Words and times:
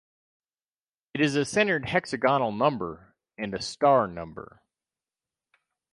It 1.13 1.21
is 1.21 1.35
a 1.35 1.45
centered 1.45 1.87
hexagonal 1.87 2.51
number 2.51 3.13
and 3.37 3.53
a 3.53 3.61
star 3.61 4.07
number. 4.07 4.63